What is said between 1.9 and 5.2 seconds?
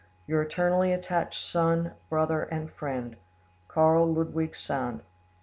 brother and friend, "KARL LUDWIG SAND.